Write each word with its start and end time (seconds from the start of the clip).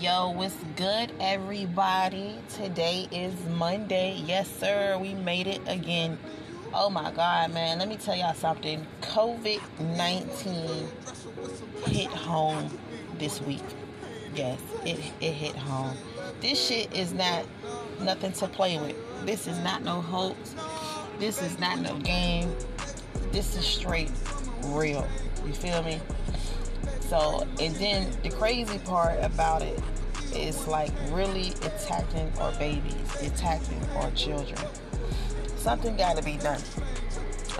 Yo, 0.00 0.28
what's 0.28 0.54
good, 0.76 1.10
everybody? 1.20 2.36
Today 2.50 3.08
is 3.10 3.32
Monday. 3.56 4.20
Yes, 4.26 4.46
sir, 4.58 4.98
we 5.00 5.14
made 5.14 5.46
it 5.46 5.62
again. 5.66 6.18
Oh 6.74 6.90
my 6.90 7.10
God, 7.12 7.54
man, 7.54 7.78
let 7.78 7.88
me 7.88 7.96
tell 7.96 8.14
y'all 8.14 8.34
something. 8.34 8.86
COVID 9.00 9.58
19 9.96 10.88
hit 11.86 12.08
home 12.08 12.68
this 13.18 13.40
week. 13.40 13.62
Yes, 14.34 14.60
it, 14.84 14.98
it 15.22 15.32
hit 15.32 15.56
home. 15.56 15.96
This 16.42 16.62
shit 16.62 16.94
is 16.94 17.14
not 17.14 17.46
nothing 18.02 18.32
to 18.32 18.48
play 18.48 18.78
with. 18.78 18.96
This 19.24 19.46
is 19.46 19.58
not 19.60 19.82
no 19.82 20.02
hoax. 20.02 20.54
This 21.18 21.40
is 21.40 21.58
not 21.58 21.78
no 21.78 21.96
game. 22.00 22.54
This 23.32 23.56
is 23.56 23.64
straight 23.64 24.10
real. 24.64 25.08
You 25.46 25.54
feel 25.54 25.82
me? 25.82 26.00
So, 27.08 27.46
and 27.60 27.74
then 27.76 28.10
the 28.22 28.30
crazy 28.30 28.78
part 28.80 29.22
about 29.22 29.62
it 29.62 29.80
is 30.34 30.66
like 30.66 30.90
really 31.10 31.50
attacking 31.62 32.32
our 32.38 32.52
babies, 32.54 33.22
attacking 33.22 33.80
our 33.96 34.10
children. 34.10 34.58
Something 35.56 35.96
got 35.96 36.16
to 36.16 36.22
be 36.22 36.36
done. 36.36 36.60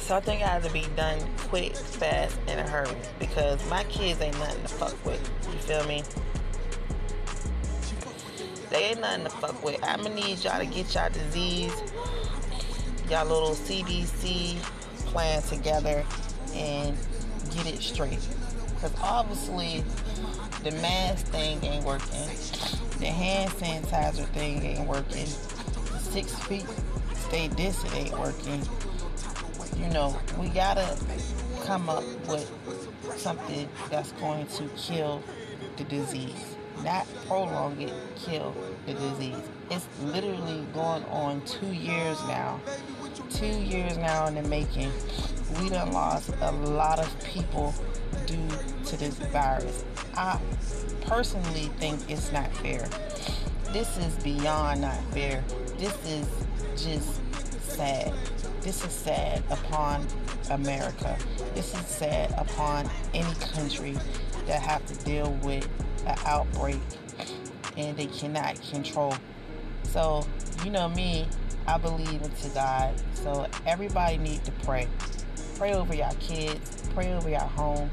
Something 0.00 0.40
got 0.40 0.62
to 0.64 0.72
be 0.72 0.84
done 0.96 1.20
quick, 1.48 1.76
fast, 1.76 2.36
and 2.48 2.58
in 2.58 2.66
a 2.66 2.68
hurry 2.68 2.96
because 3.20 3.64
my 3.70 3.84
kids 3.84 4.20
ain't 4.20 4.38
nothing 4.38 4.62
to 4.62 4.68
fuck 4.68 5.04
with. 5.04 5.20
You 5.52 5.58
feel 5.58 5.86
me? 5.86 6.02
They 8.70 8.90
ain't 8.90 9.00
nothing 9.00 9.24
to 9.24 9.30
fuck 9.30 9.64
with. 9.64 9.82
I'ma 9.84 10.08
need 10.08 10.42
y'all 10.42 10.58
to 10.58 10.66
get 10.66 10.92
y'all 10.94 11.08
disease, 11.10 11.72
y'all 13.08 13.26
little 13.26 13.54
CDC 13.54 14.56
plan 15.06 15.40
together 15.42 16.04
and 16.52 16.96
get 17.54 17.66
it 17.66 17.80
straight. 17.80 18.18
Because 18.76 18.92
obviously, 19.02 19.82
the 20.62 20.70
mask 20.82 21.26
thing 21.26 21.62
ain't 21.64 21.84
working. 21.84 22.28
The 22.98 23.06
hand 23.06 23.50
sanitizer 23.52 24.26
thing 24.28 24.62
ain't 24.62 24.86
working. 24.86 25.26
Six 25.98 26.34
feet 26.44 26.66
stay 27.14 27.48
distant 27.48 27.94
ain't 27.94 28.18
working. 28.18 28.62
You 29.78 29.88
know, 29.88 30.16
we 30.38 30.48
gotta 30.48 30.96
come 31.64 31.88
up 31.88 32.04
with 32.28 32.50
something 33.16 33.68
that's 33.90 34.12
going 34.12 34.46
to 34.46 34.68
kill 34.76 35.22
the 35.76 35.84
disease. 35.84 36.56
Not 36.84 37.06
prolong 37.26 37.80
it, 37.80 37.92
kill 38.16 38.54
the 38.86 38.94
disease. 38.94 39.36
It's 39.70 39.86
literally 40.02 40.64
going 40.74 41.04
on 41.04 41.40
two 41.42 41.72
years 41.72 42.18
now. 42.28 42.60
Two 43.30 43.46
years 43.46 43.96
now 43.96 44.26
in 44.26 44.34
the 44.34 44.42
making. 44.42 44.92
We 45.54 45.70
done 45.70 45.92
lost 45.92 46.30
a 46.40 46.52
lot 46.52 46.98
of 46.98 47.24
people 47.24 47.74
due 48.26 48.48
to 48.86 48.96
this 48.96 49.14
virus. 49.14 49.84
I 50.16 50.40
personally 51.02 51.70
think 51.78 52.00
it's 52.10 52.32
not 52.32 52.52
fair. 52.56 52.88
This 53.72 53.96
is 53.98 54.14
beyond 54.22 54.80
not 54.80 55.00
fair. 55.12 55.44
This 55.78 55.94
is 56.06 56.28
just 56.76 57.20
sad. 57.62 58.12
This 58.60 58.84
is 58.84 58.92
sad 58.92 59.42
upon 59.50 60.06
America. 60.50 61.16
This 61.54 61.74
is 61.74 61.86
sad 61.86 62.34
upon 62.36 62.90
any 63.14 63.34
country 63.34 63.96
that 64.46 64.60
have 64.62 64.84
to 64.86 64.94
deal 65.04 65.32
with 65.42 65.68
an 66.06 66.16
outbreak 66.24 66.80
and 67.76 67.96
they 67.96 68.06
cannot 68.06 68.60
control. 68.70 69.14
So, 69.84 70.26
you 70.64 70.70
know 70.70 70.88
me, 70.88 71.28
I 71.66 71.78
believe 71.78 72.22
into 72.22 72.48
God. 72.50 72.94
So 73.14 73.46
everybody 73.66 74.18
need 74.18 74.44
to 74.44 74.52
pray. 74.52 74.88
Pray 75.58 75.72
over 75.72 75.94
your 75.94 76.10
kids, 76.20 76.86
pray 76.94 77.14
over 77.14 77.30
your 77.30 77.40
home, 77.40 77.90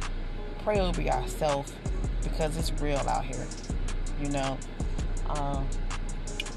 pray 0.64 0.82
over 0.82 1.02
yourself 1.02 1.74
because 2.22 2.58
it's 2.58 2.74
real 2.82 2.98
out 3.08 3.24
here. 3.24 3.48
You 4.22 4.30
know, 4.30 4.58
um, 5.30 5.66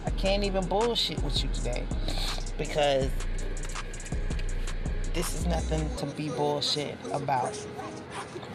I 0.04 0.10
can't 0.10 0.42
even 0.42 0.66
bullshit 0.66 1.22
with 1.22 1.44
you 1.44 1.48
today 1.54 1.84
because 2.58 3.08
this 5.14 5.34
is 5.34 5.46
nothing 5.46 5.88
to 5.96 6.06
be 6.16 6.28
bullshit 6.28 6.96
about. 7.12 7.56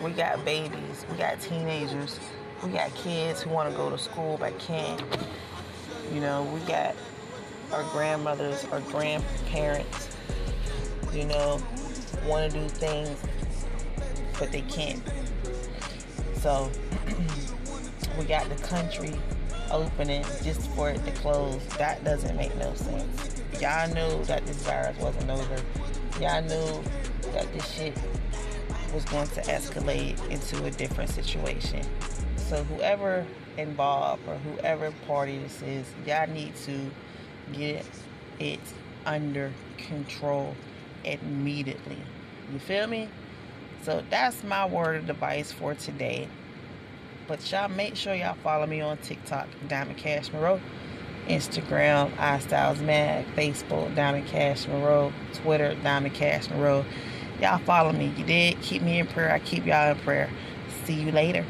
We 0.03 0.11
got 0.11 0.43
babies, 0.43 1.05
we 1.09 1.17
got 1.17 1.39
teenagers, 1.39 2.19
we 2.63 2.71
got 2.71 2.93
kids 2.95 3.41
who 3.41 3.49
want 3.49 3.71
to 3.71 3.77
go 3.77 3.89
to 3.89 3.97
school 3.97 4.37
but 4.37 4.59
can't. 4.59 5.01
You 6.13 6.19
know, 6.19 6.43
we 6.53 6.59
got 6.61 6.95
our 7.71 7.83
grandmothers, 7.91 8.65
our 8.73 8.81
grandparents, 8.81 10.09
you 11.13 11.23
know, 11.25 11.61
want 12.25 12.51
to 12.51 12.59
do 12.59 12.67
things 12.69 13.17
but 14.41 14.51
they 14.51 14.61
can't. 14.61 14.99
So 16.37 16.71
we 18.17 18.25
got 18.25 18.49
the 18.49 18.55
country 18.63 19.13
opening 19.69 20.23
just 20.43 20.67
for 20.71 20.89
it 20.89 21.05
to 21.05 21.11
close. 21.11 21.63
That 21.77 22.03
doesn't 22.03 22.35
make 22.35 22.55
no 22.57 22.73
sense. 22.73 23.43
Y'all 23.61 23.87
knew 23.89 24.23
that 24.25 24.43
this 24.47 24.57
virus 24.63 24.97
wasn't 24.97 25.29
over. 25.29 25.55
Y'all 26.19 26.41
knew 26.41 26.83
that 27.33 27.53
this 27.53 27.71
shit 27.71 27.95
was 28.95 29.05
going 29.05 29.27
to 29.27 29.41
escalate 29.41 30.17
into 30.31 30.65
a 30.65 30.71
different 30.71 31.11
situation. 31.11 31.83
So 32.35 32.63
whoever 32.63 33.27
involved 33.57 34.27
or 34.27 34.37
whoever 34.37 34.91
party 35.05 35.37
this 35.37 35.61
is, 35.61 35.85
y'all 36.07 36.27
need 36.27 36.55
to 36.65 36.89
get 37.53 37.85
it 38.39 38.59
under 39.05 39.53
control 39.77 40.55
immediately. 41.03 41.97
You 42.51 42.59
feel 42.59 42.87
me? 42.87 43.09
So 43.83 44.03
that's 44.09 44.43
my 44.43 44.65
word 44.65 44.97
of 44.97 45.09
advice 45.09 45.51
for 45.51 45.73
today. 45.73 46.27
But 47.27 47.49
y'all 47.51 47.69
make 47.69 47.95
sure 47.95 48.13
y'all 48.13 48.35
follow 48.43 48.65
me 48.67 48.81
on 48.81 48.97
TikTok, 48.97 49.47
Diamond 49.67 49.97
Cash 49.97 50.31
Monroe, 50.33 50.59
Instagram, 51.27 52.13
iStyles 52.17 52.81
Mag, 52.81 53.25
Facebook, 53.35 53.95
Diamond 53.95 54.27
Cash 54.27 54.67
Monroe, 54.67 55.13
Twitter, 55.33 55.75
Diamond 55.81 56.13
Cash 56.13 56.49
Monroe. 56.49 56.85
Y'all 57.39 57.59
follow 57.59 57.91
me. 57.91 58.13
You 58.17 58.23
did. 58.25 58.61
Keep 58.61 58.83
me 58.83 58.99
in 58.99 59.07
prayer. 59.07 59.31
I 59.31 59.39
keep 59.39 59.65
y'all 59.65 59.91
in 59.91 59.97
prayer. 59.99 60.29
See 60.85 60.93
you 60.93 61.11
later. 61.11 61.45